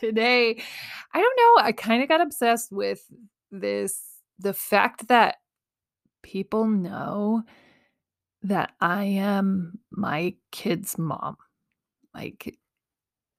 [0.00, 0.60] today,
[1.12, 3.04] I don't know, I kind of got obsessed with
[3.50, 4.02] this
[4.38, 5.36] the fact that
[6.22, 7.42] people know
[8.42, 11.36] that I am my kid's mom.
[12.14, 12.56] Like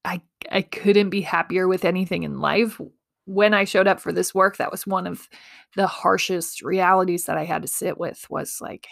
[0.05, 0.21] I
[0.52, 2.80] I couldn't be happier with anything in life.
[3.25, 5.28] When I showed up for this work, that was one of
[5.75, 8.88] the harshest realities that I had to sit with was like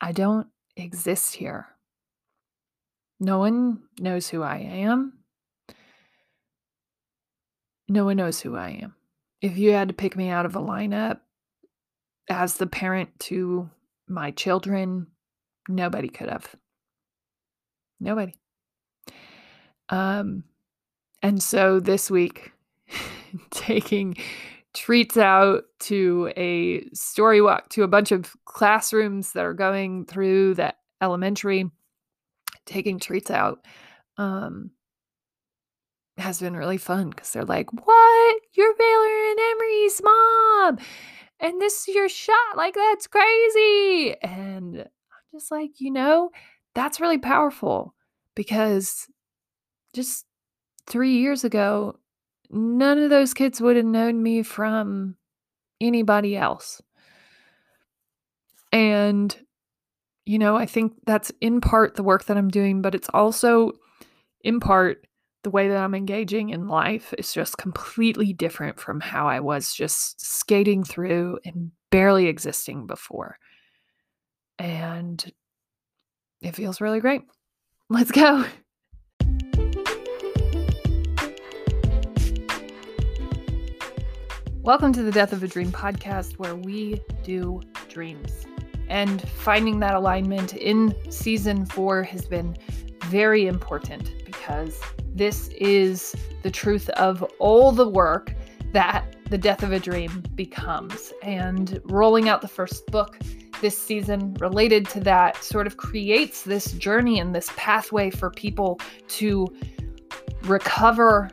[0.00, 1.68] I don't exist here.
[3.18, 5.19] No one knows who I am.
[7.90, 8.94] No one knows who I am.
[9.42, 11.18] If you had to pick me out of a lineup
[12.28, 13.68] as the parent to
[14.06, 15.08] my children,
[15.68, 16.54] nobody could have.
[17.98, 18.34] Nobody.
[19.88, 20.44] Um,
[21.20, 22.52] and so this week,
[23.50, 24.16] taking
[24.72, 30.54] treats out to a story walk to a bunch of classrooms that are going through
[30.54, 30.72] the
[31.02, 31.68] elementary
[32.66, 33.66] taking treats out
[34.16, 34.70] um,
[36.20, 38.36] has been really fun because they're like, What?
[38.54, 40.78] You're Baylor and Emery's mom.
[41.40, 42.56] And this is your shot.
[42.56, 44.14] Like, that's crazy.
[44.22, 46.30] And I'm just like, you know,
[46.74, 47.94] that's really powerful
[48.34, 49.08] because
[49.94, 50.26] just
[50.86, 51.98] three years ago,
[52.50, 55.16] none of those kids would have known me from
[55.80, 56.82] anybody else.
[58.72, 59.34] And
[60.30, 63.72] you know, I think that's in part the work that I'm doing, but it's also
[64.42, 65.04] in part
[65.42, 69.72] the way that I'm engaging in life is just completely different from how I was
[69.72, 73.38] just skating through and barely existing before.
[74.58, 75.32] And
[76.42, 77.22] it feels really great.
[77.88, 78.44] Let's go.
[84.62, 88.44] Welcome to the Death of a Dream podcast, where we do dreams.
[88.90, 92.58] And finding that alignment in season four has been
[93.06, 94.19] very important
[94.50, 94.80] because
[95.14, 98.34] this is the truth of all the work
[98.72, 101.12] that the death of a dream becomes.
[101.22, 103.18] And rolling out the first book
[103.60, 108.80] this season related to that sort of creates this journey and this pathway for people
[109.06, 109.46] to
[110.42, 111.30] recover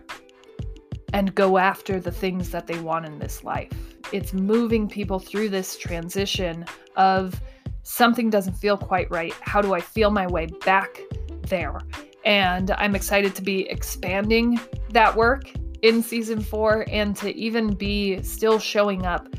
[1.13, 3.71] and go after the things that they want in this life
[4.11, 7.41] it's moving people through this transition of
[7.83, 9.33] something doesn't feel quite right.
[9.41, 11.01] How do I feel my way back
[11.43, 11.79] there?
[12.27, 14.59] And I'm excited to be expanding
[14.91, 15.49] that work
[15.81, 19.29] in season four and to even be still showing up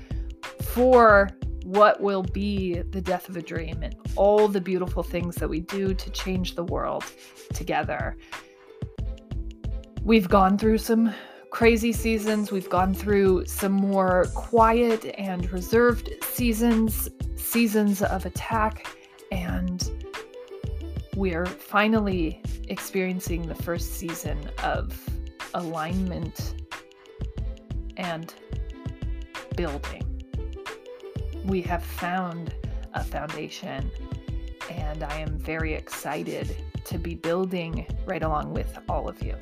[0.62, 1.28] for
[1.64, 5.60] what will be the death of a dream and all the beautiful things that we
[5.60, 7.04] do to change the world
[7.52, 8.16] together.
[10.02, 11.12] We've gone through some
[11.50, 12.50] crazy seasons.
[12.50, 18.86] We've gone through some more quiet and reserved seasons, seasons of attack,
[19.30, 20.07] and
[21.18, 24.96] we're finally experiencing the first season of
[25.52, 26.54] alignment
[27.96, 28.32] and
[29.56, 30.04] building.
[31.44, 32.54] We have found
[32.94, 33.90] a foundation,
[34.70, 39.34] and I am very excited to be building right along with all of you.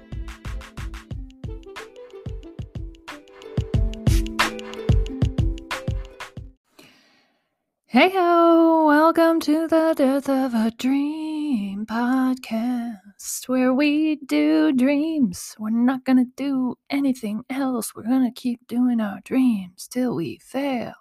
[7.84, 15.54] Hey ho, welcome to the Death of a Dream podcast where we do dreams.
[15.58, 17.94] We're not gonna do anything else.
[17.94, 20.94] We're gonna keep doing our dreams till we fail.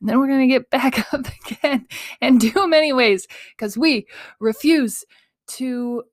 [0.00, 1.86] And then we're gonna get back up again
[2.22, 3.26] and do them anyways
[3.56, 4.06] because we
[4.40, 5.04] refuse
[5.48, 6.04] to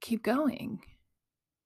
[0.00, 0.80] keep going.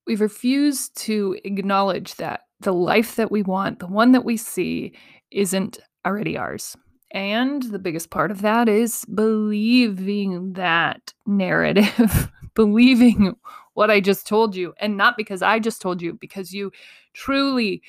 [0.07, 4.93] We refuse to acknowledge that the life that we want, the one that we see,
[5.31, 6.77] isn't already ours.
[7.11, 13.35] And the biggest part of that is believing that narrative, believing
[13.75, 14.75] what I just told you.
[14.79, 16.71] And not because I just told you, because you
[17.15, 17.83] truly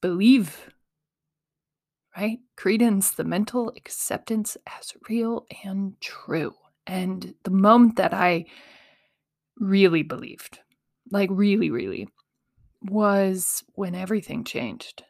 [0.00, 0.70] believe,
[2.16, 2.38] right?
[2.56, 6.54] Credence, the mental acceptance as real and true.
[6.86, 8.46] And the moment that I
[9.58, 10.60] really believed,
[11.10, 12.08] like really, really,
[12.82, 15.04] was when everything changed.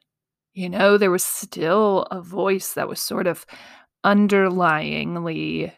[0.55, 3.47] You know, there was still a voice that was sort of
[4.05, 5.73] underlyingly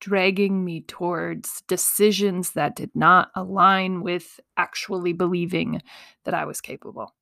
[0.00, 5.82] dragging me towards decisions that did not align with actually believing
[6.24, 7.14] that I was capable.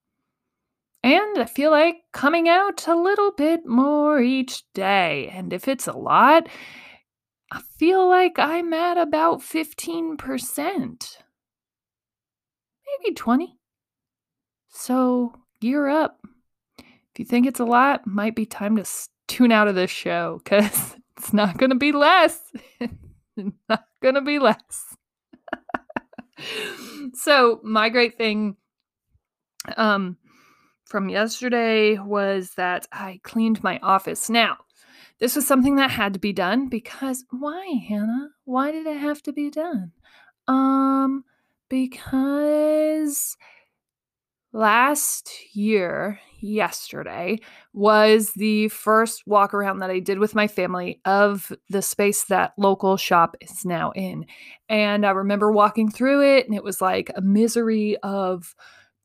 [1.02, 5.30] And I feel like coming out a little bit more each day.
[5.32, 6.48] And if it's a lot,
[7.52, 11.16] I feel like I'm at about 15%,
[13.02, 13.58] maybe 20.
[14.68, 16.25] So gear up.
[17.16, 18.84] If you think it's a lot, might be time to
[19.26, 22.38] tune out of this show because it's not going to be less.
[23.70, 24.94] not going to be less.
[27.14, 28.58] so my great thing
[29.78, 30.18] um
[30.84, 34.28] from yesterday was that I cleaned my office.
[34.28, 34.58] Now,
[35.18, 38.28] this was something that had to be done because why, Hannah?
[38.44, 39.92] Why did it have to be done?
[40.48, 41.24] Um
[41.70, 43.38] because
[44.52, 47.38] last year, yesterday,
[47.72, 52.52] was the first walk around that I did with my family of the space that
[52.58, 54.26] local shop is now in.
[54.68, 58.54] And I remember walking through it, and it was like a misery of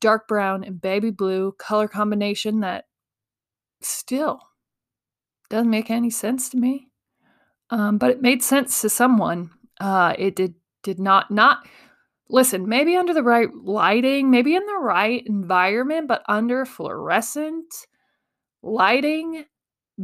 [0.00, 2.86] dark brown and baby blue color combination that
[3.80, 4.40] still
[5.48, 6.88] doesn't make any sense to me.
[7.70, 9.50] Um, but it made sense to someone.
[9.80, 11.66] Uh, it did did not not
[12.28, 17.66] listen, maybe under the right lighting, maybe in the right environment, but under fluorescent
[18.62, 19.44] lighting,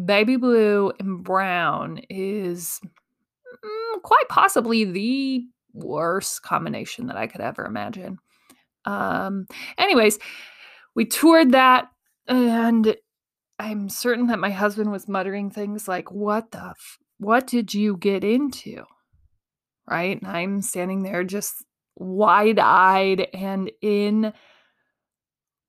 [0.05, 2.81] baby blue and brown is
[3.65, 8.19] mm, quite possibly the worst combination that I could ever imagine.
[8.85, 10.19] Um, anyways,
[10.95, 11.89] we toured that,
[12.27, 12.97] and
[13.59, 17.97] I'm certain that my husband was muttering things like, What the, f- what did you
[17.97, 18.85] get into?
[19.89, 20.21] Right.
[20.21, 21.65] And I'm standing there just
[21.99, 24.33] wide eyed and in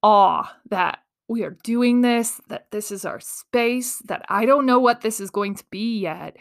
[0.01, 4.79] awe that we are doing this, that this is our space, that I don't know
[4.79, 6.37] what this is going to be yet,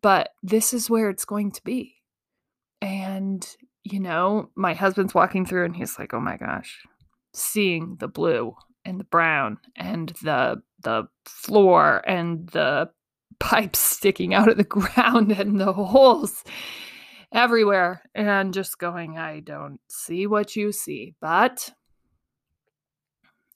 [0.00, 1.96] but this is where it's going to be.
[2.80, 3.46] And,
[3.82, 6.86] you know, my husband's walking through and he's like, oh my gosh,
[7.34, 8.54] seeing the blue
[8.84, 12.88] and the brown and the the floor and the
[13.40, 16.44] pipes sticking out of the ground and the holes
[17.32, 21.70] everywhere and just going, I don't see what you see, but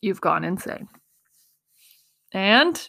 [0.01, 0.89] you've gone insane.
[2.33, 2.89] And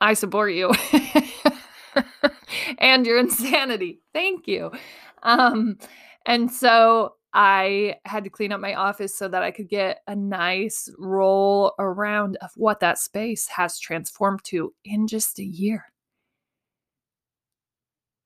[0.00, 0.72] I support you
[2.78, 4.00] and your insanity.
[4.12, 4.70] Thank you.
[5.22, 5.78] Um,
[6.24, 10.16] and so I had to clean up my office so that I could get a
[10.16, 15.84] nice roll around of what that space has transformed to in just a year.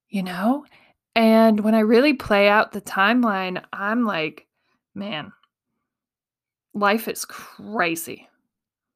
[0.08, 0.64] You know?
[1.14, 4.46] And when I really play out the timeline, I'm like,
[4.94, 5.32] man,
[6.74, 8.28] life is crazy.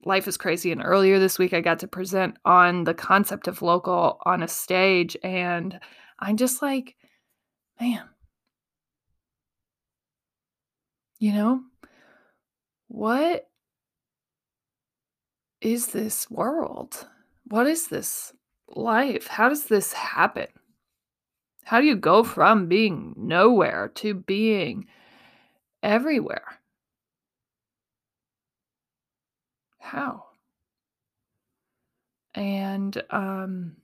[0.04, 0.70] Life is crazy.
[0.70, 4.48] And earlier this week, I got to present on the concept of local on a
[4.48, 5.16] stage.
[5.22, 5.80] And
[6.20, 6.94] I'm just like,
[7.80, 8.04] man,
[11.18, 11.62] you know,
[12.88, 13.48] what
[15.60, 17.08] is this world?
[17.46, 18.32] What is this
[18.68, 19.26] life?
[19.26, 20.46] How does this happen?
[21.64, 24.86] How do you go from being nowhere to being
[25.82, 26.60] everywhere?
[29.80, 30.24] How?
[32.34, 33.76] And um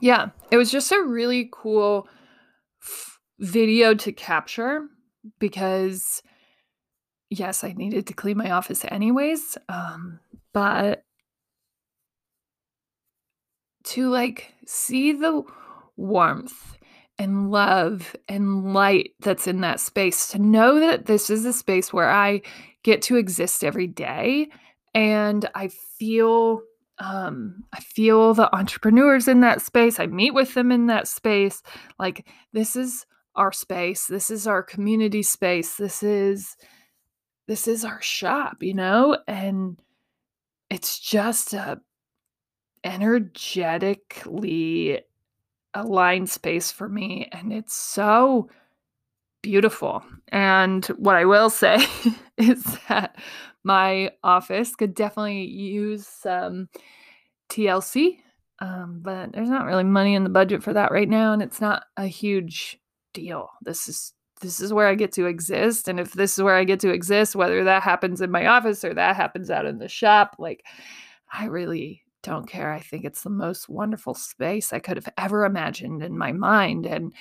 [0.00, 2.08] yeah, it was just a really cool
[2.82, 4.88] f- video to capture
[5.38, 6.20] because
[7.30, 10.20] yes, I needed to clean my office anyways, um
[10.52, 11.04] but
[13.84, 15.42] to like see the
[15.96, 16.78] warmth
[17.18, 21.92] and love and light that's in that space to know that this is a space
[21.92, 22.42] where I
[22.82, 24.48] get to exist every day
[24.94, 26.62] and I feel
[26.98, 29.98] um I feel the entrepreneurs in that space.
[29.98, 31.62] I meet with them in that space.
[31.98, 33.04] Like this is
[33.36, 34.06] our space.
[34.06, 35.76] This is our community space.
[35.76, 36.56] This is
[37.46, 39.18] this is our shop, you know?
[39.26, 39.78] And
[40.70, 41.80] it's just a
[42.84, 45.00] energetically
[45.74, 48.48] aligned space for me and it's so
[49.44, 50.02] beautiful.
[50.28, 51.86] And what I will say
[52.38, 53.16] is that
[53.62, 56.68] my office could definitely use some
[57.50, 58.18] TLC,
[58.60, 61.60] um, but there's not really money in the budget for that right now, and it's
[61.60, 62.78] not a huge
[63.12, 63.48] deal.
[63.62, 66.64] This is this is where I get to exist, and if this is where I
[66.64, 69.88] get to exist, whether that happens in my office or that happens out in the
[69.88, 70.64] shop, like
[71.32, 72.72] I really don't care.
[72.72, 76.86] I think it's the most wonderful space I could have ever imagined in my mind.
[76.86, 77.12] And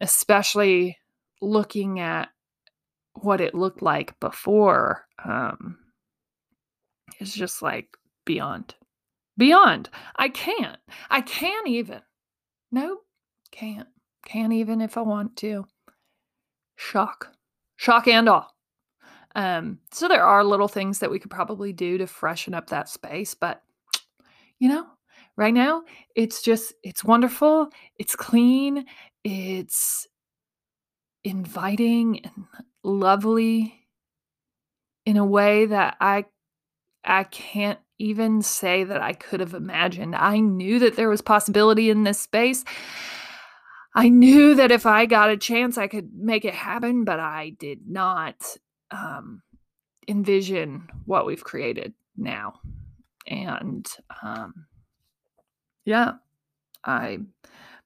[0.00, 0.96] especially
[1.42, 2.28] looking at
[3.20, 5.78] what it looked like before um,
[7.22, 7.88] just like
[8.24, 8.74] beyond.
[9.36, 9.90] Beyond.
[10.16, 10.78] I can't.
[11.10, 12.00] I can't even.
[12.70, 13.00] Nope.
[13.50, 13.88] Can't.
[14.26, 15.66] Can't even if I want to.
[16.76, 17.32] Shock.
[17.76, 18.48] Shock and awe.
[19.34, 22.88] Um, so there are little things that we could probably do to freshen up that
[22.88, 23.62] space, but
[24.64, 24.86] you know,
[25.36, 25.82] right now
[26.16, 27.68] it's just it's wonderful,
[27.98, 28.86] it's clean,
[29.22, 30.08] it's
[31.22, 32.46] inviting and
[32.82, 33.86] lovely
[35.04, 36.24] in a way that I
[37.04, 40.16] I can't even say that I could have imagined.
[40.16, 42.64] I knew that there was possibility in this space.
[43.94, 47.50] I knew that if I got a chance, I could make it happen, but I
[47.58, 48.56] did not
[48.90, 49.42] um,
[50.08, 52.60] envision what we've created now.
[53.26, 53.86] And
[54.22, 54.66] um,
[55.84, 56.12] yeah,
[56.84, 57.28] I'm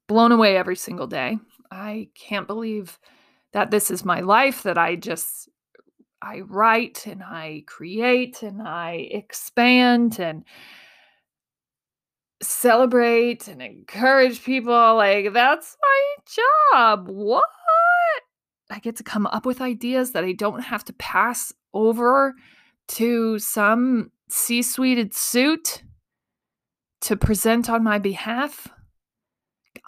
[0.06, 1.38] blown away every single day.
[1.70, 2.98] I can't believe
[3.52, 5.48] that this is my life, that I just
[6.20, 10.44] I write and I create and I expand and
[12.42, 14.96] celebrate and encourage people.
[14.96, 16.16] Like, that's my
[16.72, 17.08] job.
[17.08, 17.44] What?
[18.70, 22.34] I get to come up with ideas that I don't have to pass over
[22.88, 25.82] to some C suited suit
[27.02, 28.68] to present on my behalf.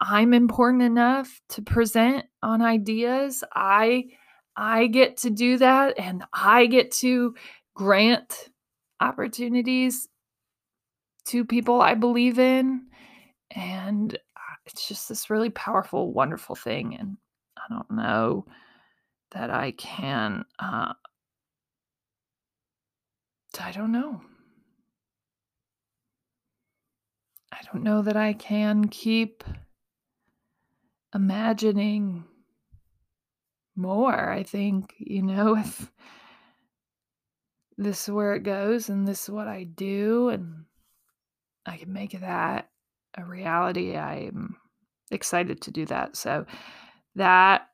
[0.01, 3.45] I'm important enough to present on ideas.
[3.55, 4.05] I
[4.57, 7.35] I get to do that and I get to
[7.75, 8.49] grant
[9.01, 10.09] opportunities
[11.27, 12.87] to people I believe in.
[13.51, 16.97] And uh, it's just this really powerful, wonderful thing.
[16.97, 17.17] And
[17.57, 18.47] I don't know
[19.33, 20.93] that I can, uh,
[23.61, 24.21] I don't know.
[27.61, 29.45] I don't know that I can keep
[31.15, 32.25] imagining
[33.77, 34.31] more.
[34.31, 35.91] I think, you know, if
[37.77, 40.65] this is where it goes and this is what I do and
[41.67, 42.71] I can make that
[43.17, 44.57] a reality, I'm
[45.11, 46.17] excited to do that.
[46.17, 46.47] So
[47.17, 47.67] that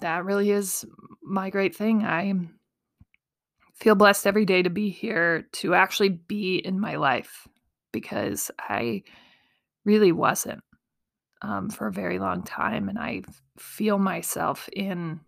[0.00, 0.84] that really is
[1.22, 2.04] my great thing.
[2.04, 2.32] I
[3.74, 7.46] feel blessed every day to be here to actually be in my life
[7.92, 9.02] because I
[9.84, 10.62] really wasn't
[11.42, 12.88] um, for a very long time.
[12.88, 13.22] And I
[13.58, 15.20] feel myself in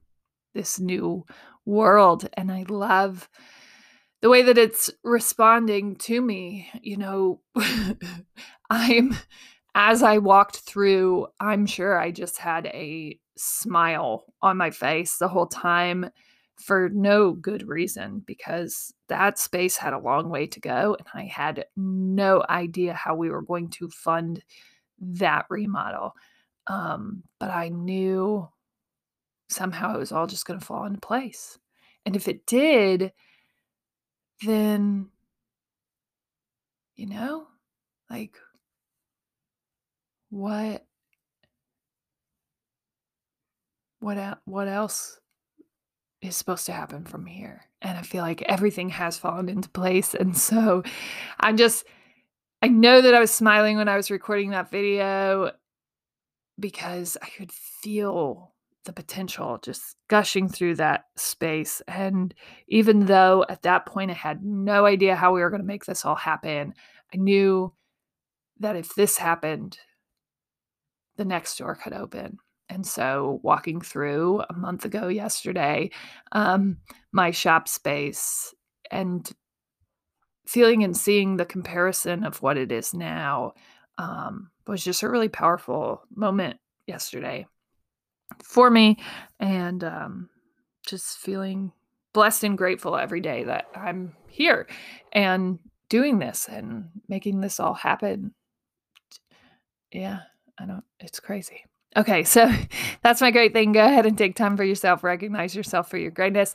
[0.55, 1.25] this new
[1.65, 2.29] world.
[2.35, 3.29] And I love
[4.21, 6.69] the way that it's responding to me.
[6.81, 7.41] You know,
[8.71, 9.17] I'm,
[9.75, 15.29] as I walked through, I'm sure I just had a smile on my face the
[15.29, 16.11] whole time
[16.63, 21.25] for no good reason because that space had a long way to go and I
[21.27, 24.43] had no idea how we were going to fund
[25.01, 26.15] that remodel.
[26.67, 28.49] Um, but I knew
[29.49, 31.59] somehow it was all just going to fall into place.
[32.07, 33.13] And if it did,
[34.45, 35.09] then,
[36.97, 37.47] you know,
[38.11, 38.37] like,
[40.31, 40.87] what
[44.01, 45.21] what what else
[46.23, 50.15] is supposed to happen from here and i feel like everything has fallen into place
[50.15, 50.83] and so
[51.41, 51.85] i'm just
[52.63, 55.51] i know that i was smiling when i was recording that video
[56.59, 58.53] because i could feel
[58.85, 61.83] the potential just gushing through that space.
[61.87, 62.35] And
[62.69, 65.85] even though at that point I had no idea how we were going to make
[65.85, 66.75] this all happen,
[67.13, 67.73] I knew
[68.59, 69.79] that if this happened,
[71.17, 72.39] the next door could open.
[72.73, 75.91] And so, walking through a month ago yesterday,
[76.33, 76.79] um,
[77.13, 78.55] my shop space
[78.91, 79.31] and
[80.47, 83.53] feeling and seeing the comparison of what it is now
[83.99, 87.47] um, was just a really powerful moment yesterday
[88.43, 88.97] for me
[89.39, 90.31] and um,
[90.87, 91.73] just feeling
[92.15, 94.67] blessed and grateful every day that I'm here
[95.13, 95.59] and
[95.91, 98.33] doing this and making this all happen.
[99.93, 100.21] Yeah,
[100.59, 101.65] I don't, it's crazy.
[101.97, 102.51] Okay, so
[103.03, 103.73] that's my great thing.
[103.73, 106.55] Go ahead and take time for yourself, recognize yourself for your greatness.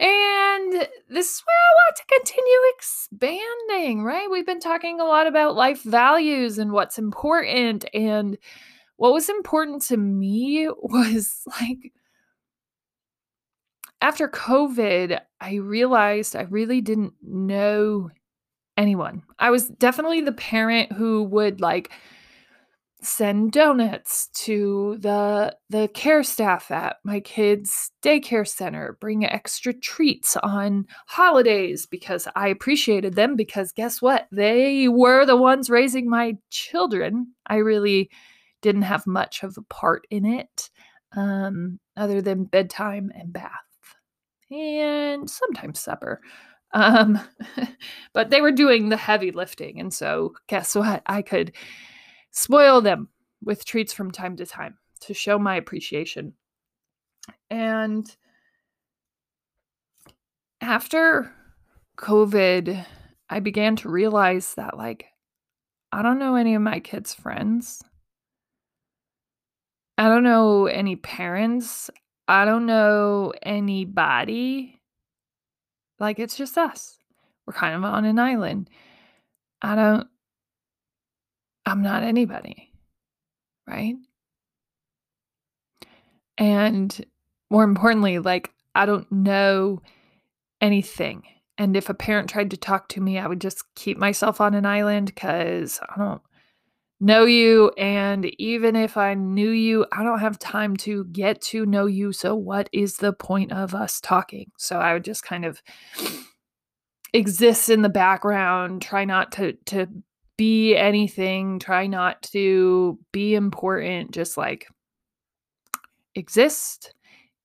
[0.00, 0.72] And
[1.08, 4.30] this is where I want to continue expanding, right?
[4.30, 8.38] We've been talking a lot about life values and what's important and
[8.96, 11.92] what was important to me was like
[14.00, 18.10] after COVID, I realized I really didn't know
[18.76, 19.22] anyone.
[19.38, 21.92] I was definitely the parent who would like
[23.02, 30.36] send donuts to the the care staff at my kids daycare center bring extra treats
[30.36, 36.36] on holidays because i appreciated them because guess what they were the ones raising my
[36.50, 38.08] children i really
[38.60, 40.70] didn't have much of a part in it
[41.16, 43.50] um, other than bedtime and bath
[44.52, 46.20] and sometimes supper.
[46.72, 47.20] Um,
[48.12, 49.80] but they were doing the heavy lifting.
[49.80, 51.02] And so, guess what?
[51.06, 51.52] I could
[52.32, 53.08] spoil them
[53.42, 56.34] with treats from time to time to show my appreciation.
[57.50, 58.04] And
[60.60, 61.32] after
[61.96, 62.84] COVID,
[63.30, 65.06] I began to realize that, like,
[65.92, 67.82] I don't know any of my kids' friends.
[69.98, 71.90] I don't know any parents.
[72.28, 74.80] I don't know anybody.
[75.98, 76.98] Like, it's just us.
[77.46, 78.70] We're kind of on an island.
[79.60, 80.08] I don't,
[81.64, 82.72] I'm not anybody,
[83.66, 83.94] right?
[86.38, 87.04] And
[87.50, 89.82] more importantly, like, I don't know
[90.60, 91.22] anything.
[91.58, 94.54] And if a parent tried to talk to me, I would just keep myself on
[94.54, 96.22] an island because I don't
[96.98, 97.70] know you.
[97.76, 102.12] And even if I knew you, I don't have time to get to know you.
[102.12, 104.50] So, what is the point of us talking?
[104.56, 105.62] So, I would just kind of
[107.12, 109.86] exist in the background, try not to, to,
[110.36, 114.66] be anything, try not to be important, just like
[116.14, 116.94] exist,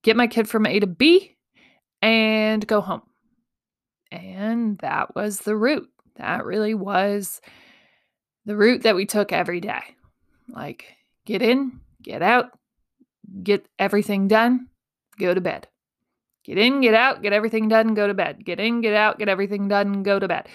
[0.04, 1.36] get my kid from A to B,
[2.02, 3.02] and go home.
[4.12, 5.90] And that was the route.
[6.16, 7.42] That really was
[8.46, 9.82] the route that we took every day.
[10.50, 10.86] Like,
[11.26, 12.58] get in, get out,
[13.44, 14.68] get everything done,
[15.20, 15.68] go to bed.
[16.46, 18.46] Get in, get out, get everything done, go to bed.
[18.46, 20.48] Get in, get out, get everything done, go to bed.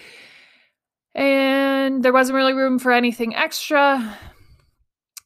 [1.15, 4.19] And there wasn't really room for anything extra.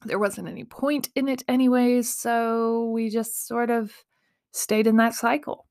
[0.05, 2.13] There wasn't any point in it, anyways.
[2.13, 3.93] So we just sort of
[4.53, 5.67] stayed in that cycle.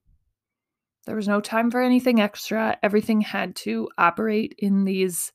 [1.06, 2.78] There was no time for anything extra.
[2.82, 5.32] Everything had to operate in these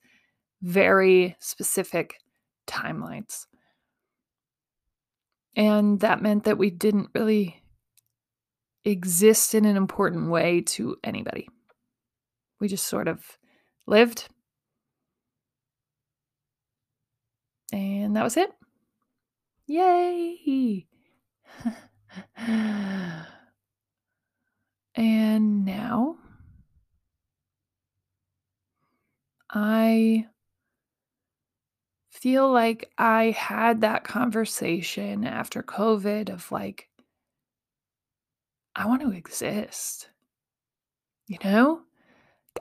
[0.62, 2.14] very specific
[2.66, 3.46] timelines.
[5.56, 7.62] And that meant that we didn't really
[8.84, 11.48] exist in an important way to anybody.
[12.60, 13.38] We just sort of
[13.86, 14.28] lived.
[17.72, 18.52] And that was it.
[19.66, 20.86] Yay!
[24.94, 26.16] and now
[29.48, 30.26] I
[32.10, 36.88] feel like I had that conversation after COVID of like,
[38.76, 40.10] I want to exist.
[41.26, 41.82] You know?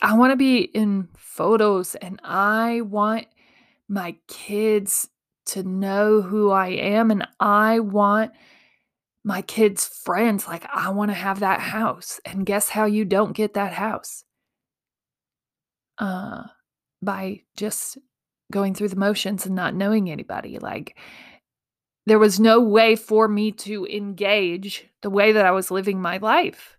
[0.02, 3.28] I want to be in photos and I want
[3.90, 5.10] my kids
[5.48, 8.32] to know who I am and I want
[9.24, 10.48] my kids' friends.
[10.48, 12.20] Like, I want to have that house.
[12.24, 14.24] And guess how you don't get that house?
[15.98, 16.44] Uh,
[17.02, 17.98] by just
[18.52, 20.60] going through the motions and not knowing anybody.
[20.60, 20.98] Like,
[22.06, 26.18] there was no way for me to engage the way that I was living my
[26.18, 26.78] life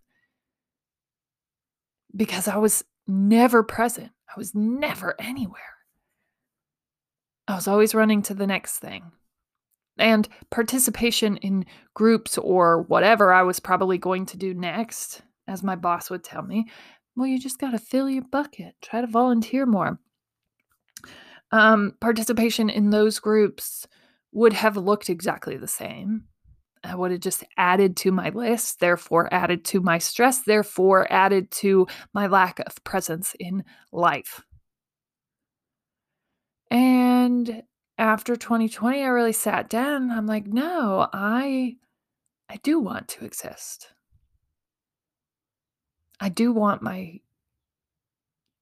[2.15, 4.11] because I was never present.
[4.29, 5.63] I was never anywhere.
[7.51, 9.13] I was always running to the next thing.
[9.99, 15.77] And participation in groups or whatever I was probably going to do next, as my
[15.77, 16.69] boss would tell me,
[17.17, 19.99] well, you just got to fill your bucket, try to volunteer more
[21.53, 23.87] um, participation in those groups
[24.33, 26.25] would have looked exactly the same.
[26.83, 31.51] I would have just added to my list, therefore, added to my stress, therefore, added
[31.53, 34.43] to my lack of presence in life.
[36.71, 37.65] And
[37.99, 40.11] after 2020, I really sat down.
[40.11, 41.77] I'm like, no, I
[42.49, 43.89] I do want to exist.
[46.19, 47.21] I do want my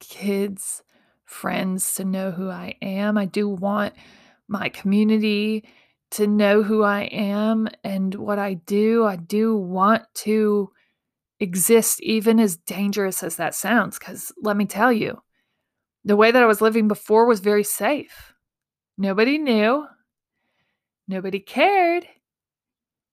[0.00, 0.82] kids
[1.24, 3.18] friends to know who I am.
[3.18, 3.94] I do want
[4.46, 5.64] my community
[6.10, 9.04] to know who I am and what I do.
[9.04, 10.70] I do want to
[11.38, 13.98] exist, even as dangerous as that sounds.
[13.98, 15.22] Because let me tell you,
[16.08, 18.32] the way that I was living before was very safe.
[18.96, 19.86] Nobody knew,
[21.06, 22.06] nobody cared,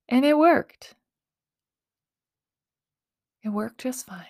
[0.07, 0.95] and it worked.
[3.43, 4.25] It worked just fine.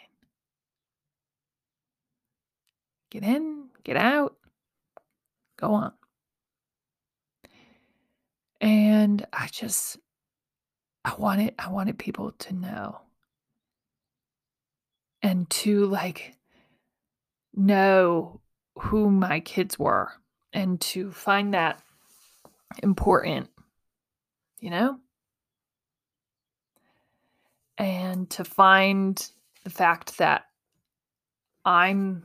[3.12, 4.36] Get in, get out,
[5.58, 5.94] go on.
[8.60, 10.00] And I just
[11.06, 13.02] I wanted I wanted people to know
[15.22, 16.36] and to like
[17.54, 18.42] know
[18.78, 20.12] who my kids were
[20.54, 21.82] and to find that
[22.84, 23.50] important,
[24.60, 25.00] you know?
[27.78, 29.30] And to find
[29.64, 30.46] the fact that
[31.66, 32.24] I'm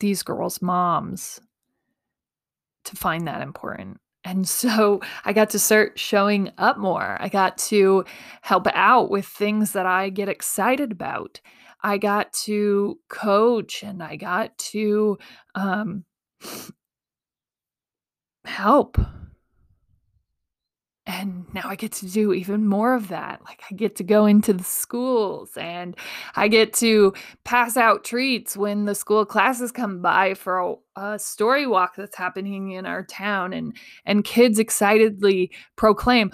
[0.00, 1.40] these girls' moms
[2.84, 4.00] to find that important.
[4.24, 7.16] And so I got to start showing up more.
[7.20, 8.04] I got to
[8.42, 11.40] help out with things that I get excited about.
[11.82, 15.18] I got to coach and I got to
[15.54, 16.04] um,
[18.44, 18.98] help
[21.08, 23.40] and now I get to do even more of that.
[23.46, 25.96] Like I get to go into the schools and
[26.36, 27.14] I get to
[27.44, 32.16] pass out treats when the school classes come by for a, a, story walk that's
[32.16, 36.30] happening in our town and and kids excitedly proclaim,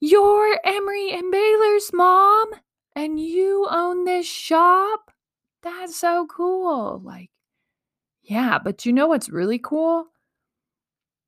[0.00, 2.50] "You're Emery and Baylor's mom
[2.96, 5.10] and you own this shop?"
[5.62, 7.00] That's so cool.
[7.04, 7.30] Like
[8.22, 10.06] yeah, but you know what's really cool?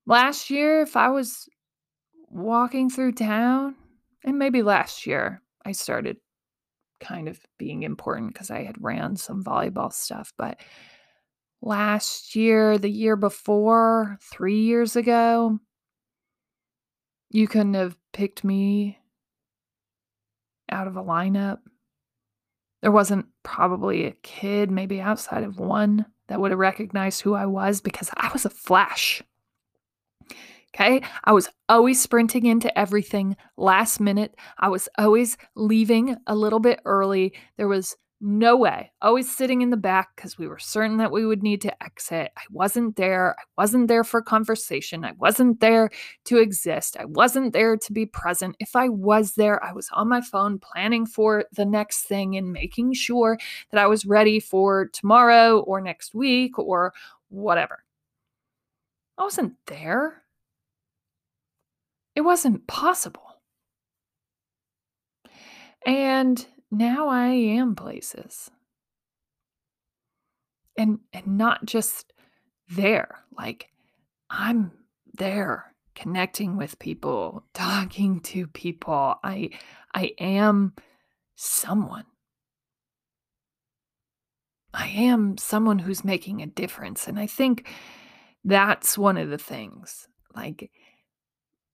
[0.06, 1.48] Last year if I was
[2.30, 3.76] walking through town
[4.24, 6.18] and maybe last year I started
[7.00, 10.32] kind of being important because I had ran some volleyball stuff.
[10.38, 10.60] But
[11.62, 15.58] last year, the year before, three years ago,
[17.30, 18.98] you couldn't have picked me
[20.70, 21.58] out of a lineup.
[22.82, 27.46] There wasn't probably a kid, maybe outside of one, that would have recognized who I
[27.46, 29.22] was because I was a flash.
[30.74, 31.00] Okay.
[31.24, 34.34] I was always sprinting into everything last minute.
[34.58, 37.32] I was always leaving a little bit early.
[37.56, 38.92] There was no way.
[39.02, 42.32] Always sitting in the back because we were certain that we would need to exit.
[42.36, 43.36] I wasn't there.
[43.38, 45.04] I wasn't there for conversation.
[45.04, 45.90] I wasn't there
[46.24, 46.96] to exist.
[46.98, 48.56] I wasn't there to be present.
[48.58, 52.52] If I was there, I was on my phone planning for the next thing and
[52.52, 53.38] making sure
[53.70, 56.94] that I was ready for tomorrow or next week or
[57.28, 57.84] whatever.
[59.18, 60.22] I wasn't there.
[62.14, 63.22] It wasn't possible.
[65.84, 68.50] And now I am places.
[70.76, 72.12] And and not just
[72.68, 73.68] there, like
[74.28, 74.72] I'm
[75.14, 79.16] there connecting with people, talking to people.
[79.24, 79.50] I
[79.94, 80.74] I am
[81.34, 82.04] someone.
[84.74, 87.66] I am someone who's making a difference and I think
[88.44, 90.06] that's one of the things.
[90.34, 90.70] Like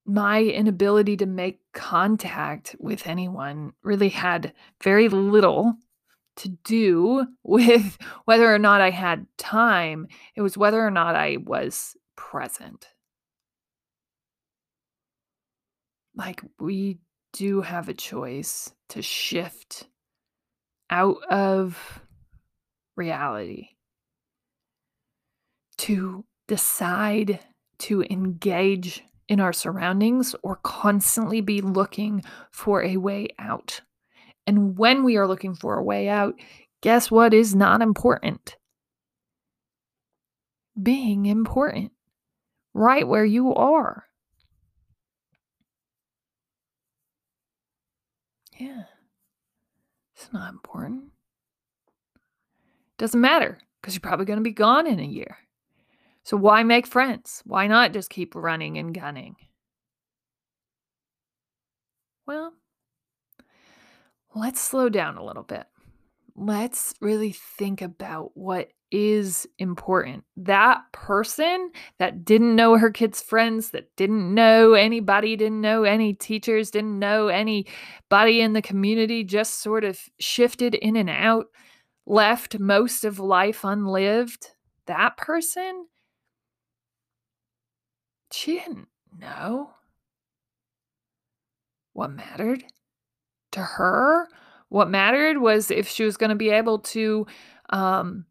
[0.05, 5.77] my inability to make contact with anyone really had very little
[6.37, 10.09] to do with whether or not I had time.
[10.35, 12.89] It was whether or not I was present.
[16.15, 16.99] Like, we
[17.33, 19.89] do have a choice to shift
[20.91, 22.01] out of
[22.97, 23.69] reality,
[25.79, 27.41] to decide
[27.79, 33.81] to engage in our surroundings or constantly be looking for a way out.
[34.47, 36.35] And when we are looking for a way out,
[36.81, 38.57] guess what is not important?
[40.81, 41.93] Being important
[42.75, 44.05] right where you are.
[48.59, 48.85] Yeah,
[50.15, 51.05] it's not important.
[52.99, 55.37] Doesn't matter because you're probably going to be gone in a year.
[56.25, 57.43] So why make friends?
[57.45, 59.37] Why not just keep running and gunning?
[62.27, 62.53] Well,
[64.35, 65.67] let's slow down a little bit.
[66.37, 70.23] Let's really think about what is important.
[70.37, 76.15] That person that didn't know her kids' friends, that didn't know anybody, didn't know any
[76.15, 81.47] teachers, didn't know anybody in the community, just sort of shifted in and out,
[82.07, 84.49] left most of life unlived.
[84.87, 85.87] That person
[88.33, 89.71] she didn't know
[91.93, 92.65] what mattered
[93.53, 94.29] to her.
[94.69, 97.27] What mattered was if she was going to be able to
[97.71, 98.25] um,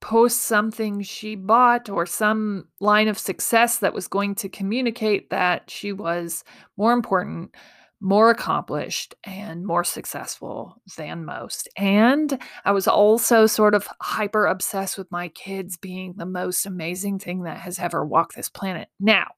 [0.00, 5.70] post something she bought or some line of success that was going to communicate that
[5.70, 6.44] she was
[6.76, 7.54] more important
[8.00, 11.68] more accomplished and more successful than most.
[11.76, 17.18] And I was also sort of hyper obsessed with my kids being the most amazing
[17.18, 18.88] thing that has ever walked this planet.
[19.00, 19.32] Now,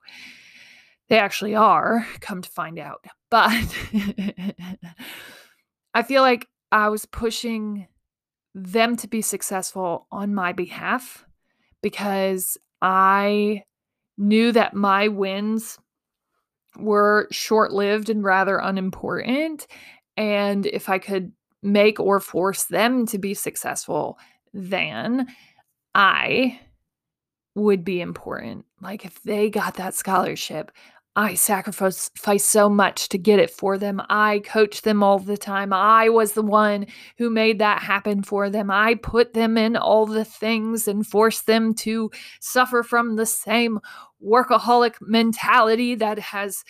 [1.09, 3.05] they actually are, come to find out.
[3.31, 3.53] But
[5.94, 7.87] I feel like I was pushing
[8.57, 11.25] them to be successful on my behalf
[11.81, 13.62] because I
[14.18, 15.79] knew that my wins
[16.76, 19.66] were short lived and rather unimportant.
[20.16, 24.18] And if I could make or force them to be successful,
[24.52, 25.26] then
[25.94, 26.61] I
[27.54, 28.64] would be important.
[28.80, 30.70] Like if they got that scholarship,
[31.16, 34.01] I sacrificed so much to get it for them.
[34.09, 35.73] I coached them all the time.
[35.73, 36.87] I was the one
[37.18, 38.70] who made that happen for them.
[38.70, 43.81] I put them in all the things and forced them to suffer from the same
[44.25, 46.64] workaholic mentality that has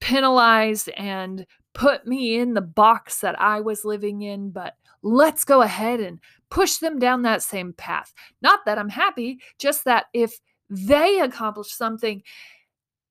[0.00, 4.50] penalized and put me in the box that I was living in.
[4.50, 6.18] But let's go ahead and
[6.50, 8.12] push them down that same path.
[8.42, 12.22] Not that I'm happy, just that if they accomplish something,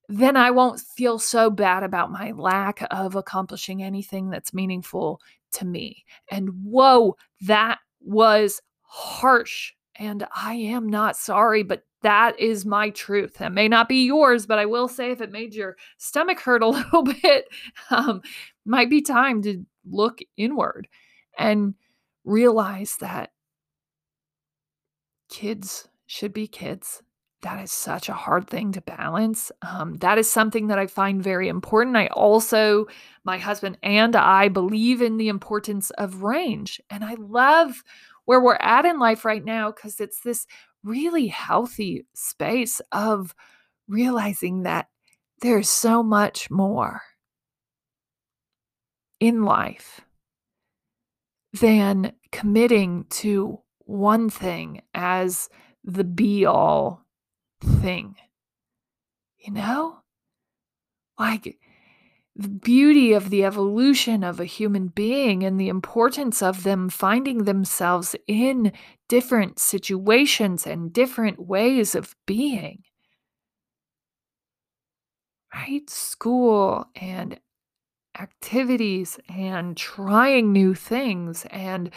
[0.10, 5.22] then I won't feel so bad about my lack of accomplishing anything that's meaningful
[5.54, 6.06] to me.
[6.32, 9.74] And whoa, that was harsh.
[9.96, 13.36] And I am not sorry, but that is my truth.
[13.36, 16.64] That may not be yours, but I will say if it made your stomach hurt
[16.64, 17.46] a little bit,
[17.90, 18.22] um,
[18.66, 20.88] might be time to look inward
[21.38, 21.74] and
[22.24, 23.32] realize that
[25.30, 27.04] kids should be kids
[27.48, 29.54] that is such a hard thing to balance.
[29.62, 31.96] Um, that is something that I find very important.
[31.96, 32.88] I also,
[33.24, 36.82] my husband and I believe in the importance of range.
[36.90, 37.86] And I love
[38.26, 40.46] where we're at in life right now because it's this
[40.84, 43.34] really healthy space of
[43.88, 44.88] realizing that
[45.42, 47.02] there's so much more
[49.22, 50.02] in life
[51.54, 55.48] than committing to one thing as
[55.86, 57.07] the be all
[57.62, 58.16] thing.
[59.38, 60.00] You know?
[61.20, 61.58] Like
[62.36, 67.46] the beauty of the evolution of a human being and the importance of them finding
[67.46, 68.72] themselves in
[69.10, 72.84] different situations and different ways of being.
[75.54, 75.90] Right?
[75.90, 77.40] School and
[78.20, 81.90] activities and trying new things and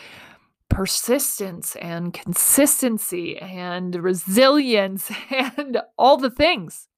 [0.70, 6.88] persistence and consistency and resilience and all the things.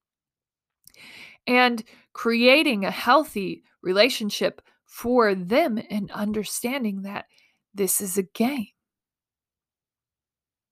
[1.46, 1.82] And
[2.12, 7.24] creating a healthy relationship for them and understanding that
[7.74, 8.68] this is a game.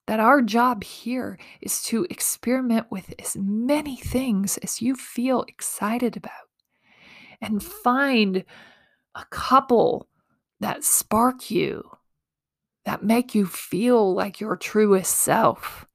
[0.06, 6.16] That our job here is to experiment with as many things as you feel excited
[6.16, 6.32] about
[7.40, 8.44] and find
[9.14, 10.08] a couple
[10.60, 11.82] that spark you,
[12.84, 15.86] that make you feel like your truest self,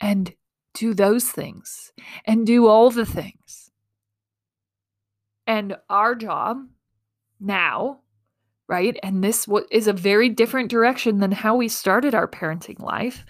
[0.00, 0.34] and
[0.74, 1.92] do those things
[2.26, 3.70] and do all the things.
[5.46, 6.58] And our job
[7.40, 8.00] now
[8.68, 8.98] right?
[9.02, 13.24] And this is a very different direction than how we started our parenting life.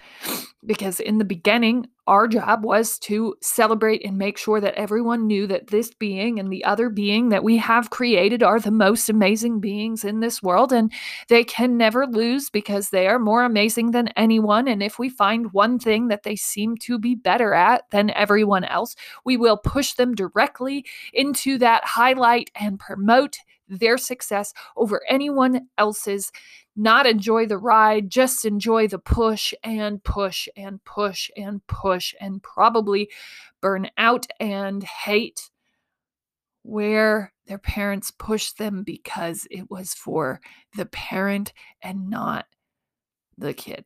[0.65, 5.45] Because in the beginning, our job was to celebrate and make sure that everyone knew
[5.47, 9.59] that this being and the other being that we have created are the most amazing
[9.59, 10.73] beings in this world.
[10.73, 10.91] And
[11.29, 14.67] they can never lose because they are more amazing than anyone.
[14.67, 18.63] And if we find one thing that they seem to be better at than everyone
[18.63, 25.67] else, we will push them directly into that highlight and promote their success over anyone
[25.77, 26.31] else's.
[26.75, 32.41] Not enjoy the ride, just enjoy the push and push and push and push and
[32.43, 33.09] probably
[33.61, 35.49] burn out and hate
[36.61, 40.41] where their parents pushed them because it was for
[40.75, 42.45] the parent and not
[43.37, 43.85] the kid.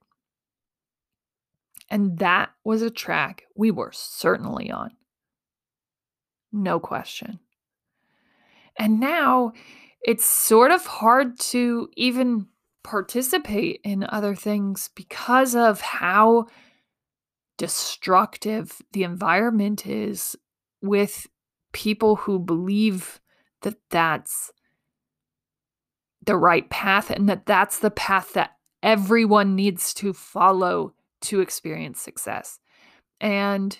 [1.90, 4.92] And that was a track we were certainly on.
[6.52, 7.40] No question.
[8.78, 9.54] And now
[10.02, 12.48] it's sort of hard to even
[12.84, 16.48] participate in other things because of how
[17.58, 20.36] destructive the environment is
[20.82, 21.28] with
[21.74, 23.20] people who believe
[23.62, 24.52] that that's
[26.26, 32.02] the right path and that that's the path that everyone needs to follow to experience
[32.02, 32.60] success.
[33.20, 33.80] And,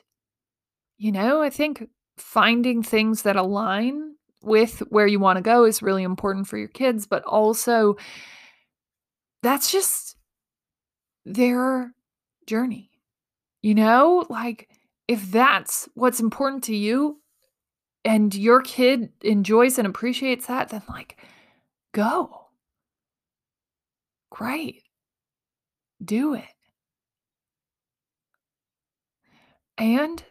[0.98, 5.82] you know, I think finding things that align with where you want to go is
[5.82, 7.96] really important for your kids, but also
[9.44, 10.18] that's just
[11.26, 11.94] their
[12.48, 12.90] journey.
[13.62, 14.70] You know, like
[15.08, 17.22] if that's what's important to you
[18.04, 21.18] and your kid enjoys and appreciates that, then like
[21.94, 22.48] go.
[24.32, 24.84] Great.
[26.04, 26.46] Do it.
[29.78, 30.24] And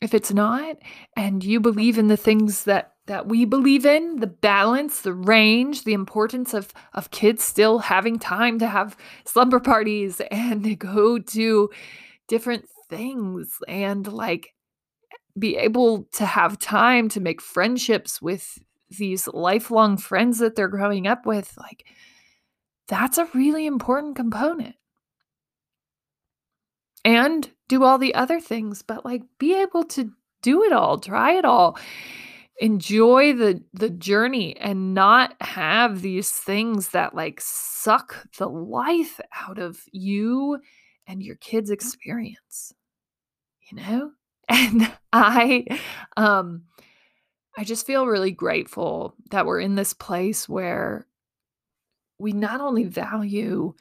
[0.00, 0.76] if it's not,
[1.16, 5.84] and you believe in the things that that we believe in the balance the range
[5.84, 11.70] the importance of of kids still having time to have slumber parties and go to
[12.28, 14.54] different things and like
[15.38, 18.58] be able to have time to make friendships with
[18.90, 21.86] these lifelong friends that they're growing up with like
[22.88, 24.74] that's a really important component.
[27.04, 30.12] And do all the other things but like be able to
[30.42, 31.78] do it all try it all
[32.62, 39.58] enjoy the the journey and not have these things that like suck the life out
[39.58, 40.60] of you
[41.08, 42.72] and your kids experience
[43.70, 44.10] you know?
[44.48, 45.64] And i
[46.16, 46.64] um
[47.56, 51.06] i just feel really grateful that we're in this place where
[52.18, 53.72] we not only value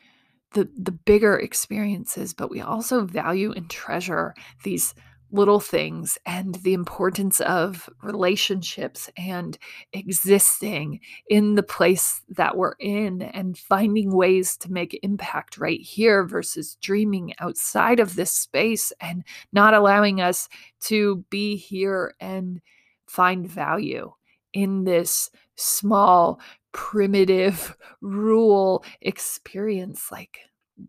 [0.53, 4.93] the the bigger experiences but we also value and treasure these
[5.31, 9.57] little things and the importance of relationships and
[9.93, 16.23] existing in the place that we're in and finding ways to make impact right here
[16.23, 20.49] versus dreaming outside of this space and not allowing us
[20.81, 22.61] to be here and
[23.07, 24.11] find value
[24.53, 26.39] in this small
[26.71, 30.11] primitive rural experience.
[30.11, 30.39] Like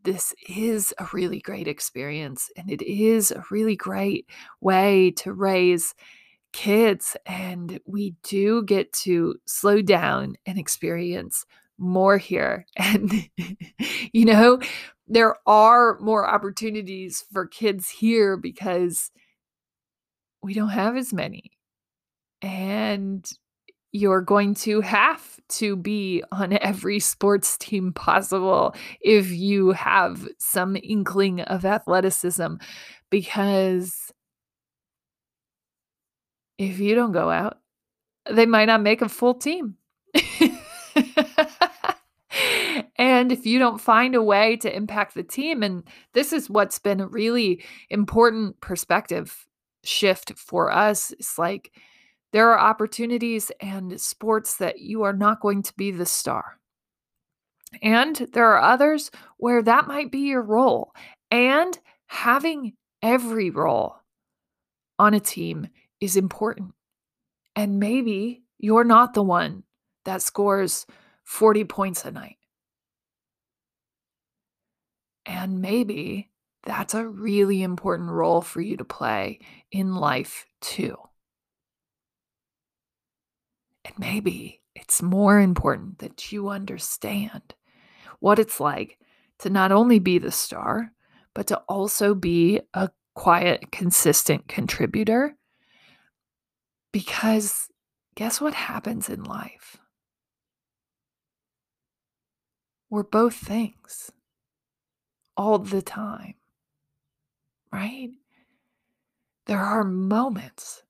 [0.05, 4.29] this is a really great experience and it is a really great
[4.61, 5.95] way to raise
[6.53, 7.17] kids.
[7.27, 11.45] And we do get to slow down and experience
[11.79, 12.67] more here.
[12.77, 13.29] And,
[14.13, 14.61] you know,
[15.09, 19.11] there are more opportunities for kids here because
[20.43, 21.53] we don't have as many.
[22.41, 23.31] And
[23.93, 30.77] you're going to have to be on every sports team possible if you have some
[30.83, 32.55] inkling of athleticism
[33.11, 34.13] because
[36.59, 37.59] if you don't go out,
[38.31, 39.77] they might not make a full team.
[42.97, 45.83] and if you don't find a way to impact the team, and
[46.15, 49.47] this is what's been a really important perspective
[49.83, 51.73] shift for us, it's like
[52.33, 56.59] there are opportunities and sports that you are not going to be the star.
[57.83, 60.93] And there are others where that might be your role.
[61.31, 63.97] And having every role
[64.99, 65.69] on a team
[66.01, 66.75] is important.
[67.55, 69.65] And maybe you're not the one
[70.05, 70.87] that scores
[71.25, 72.37] 40 points a night.
[75.27, 76.31] And maybe
[76.65, 79.41] that's a really important role for you to play
[79.71, 80.97] in life too.
[83.85, 87.55] And maybe it's more important that you understand
[88.21, 88.99] what it's like
[89.41, 90.93] to not only be the star,
[91.35, 95.37] but to also be a quiet, consistent contributor
[96.93, 97.69] because
[98.15, 99.79] guess what happens in life?
[102.91, 104.13] We're both things
[105.37, 106.35] all the time,
[107.73, 108.11] right?
[109.47, 110.83] There are moments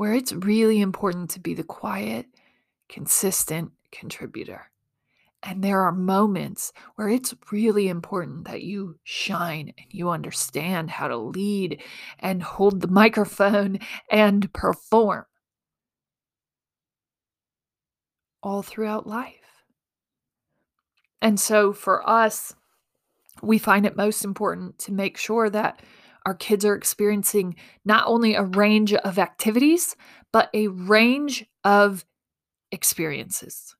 [0.00, 2.24] where it's really important to be the quiet,
[2.88, 4.70] consistent contributor.
[5.42, 11.08] And there are moments where it's really important that you shine and you understand how
[11.08, 11.82] to lead
[12.18, 13.78] and hold the microphone
[14.10, 15.26] and perform
[18.42, 19.34] all throughout life.
[21.20, 22.54] And so for us,
[23.42, 25.82] we find it most important to make sure that
[26.26, 29.96] our kids are experiencing not only a range of activities,
[30.32, 32.04] but a range of
[32.72, 33.74] experiences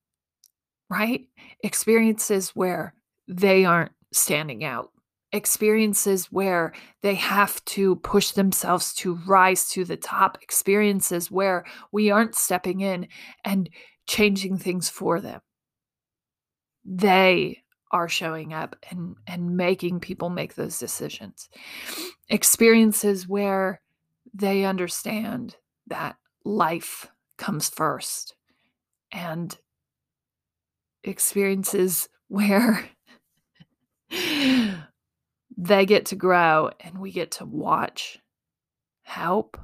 [0.90, 1.28] right?
[1.62, 2.94] Experiences where
[3.28, 4.90] they aren't standing out,
[5.32, 12.10] experiences where they have to push themselves to rise to the top, experiences where we
[12.10, 13.06] aren't stepping in
[13.44, 13.70] and
[14.08, 15.40] changing things for them.
[16.84, 17.59] They
[17.90, 21.48] are showing up and and making people make those decisions.
[22.28, 23.80] Experiences where
[24.32, 25.56] they understand
[25.88, 28.34] that life comes first
[29.12, 29.58] and
[31.02, 32.88] experiences where
[35.56, 38.18] they get to grow and we get to watch,
[39.02, 39.58] help,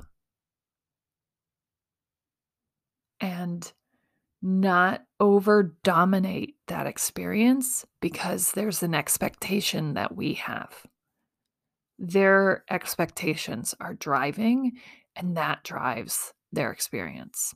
[3.20, 3.72] and
[4.46, 10.86] not over dominate that experience because there's an expectation that we have.
[11.98, 14.72] Their expectations are driving,
[15.16, 17.54] and that drives their experience.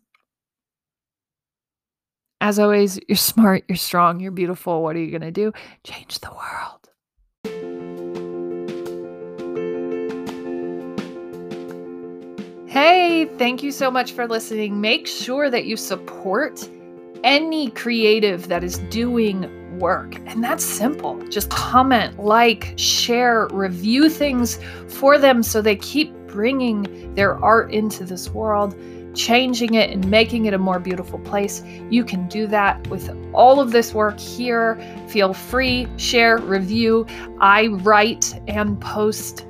[2.41, 4.83] As always, you're smart, you're strong, you're beautiful.
[4.83, 5.53] What are you going to do?
[5.85, 6.89] Change the world.
[12.67, 14.81] Hey, thank you so much for listening.
[14.81, 16.69] Make sure that you support
[17.25, 20.17] any creative that is doing work.
[20.27, 21.21] And that's simple.
[21.29, 28.05] Just comment, like, share, review things for them so they keep bringing their art into
[28.05, 28.77] this world
[29.15, 31.63] changing it and making it a more beautiful place.
[31.91, 34.81] You can do that with all of this work here.
[35.09, 37.07] Feel free, share, review.
[37.41, 39.47] I write and post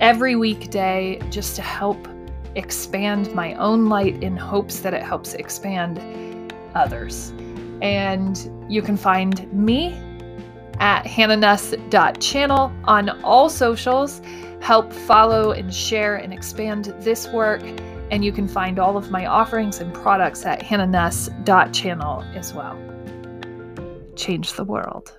[0.00, 2.08] every weekday just to help
[2.56, 5.98] expand my own light in hopes that it helps expand
[6.74, 7.32] others.
[7.82, 9.94] And you can find me
[10.78, 14.20] at hannahnuss.channel on all socials.
[14.60, 17.62] Help follow and share and expand this work
[18.10, 22.78] and you can find all of my offerings and products at hannahnuss.channel as well.
[24.16, 25.14] Change the world.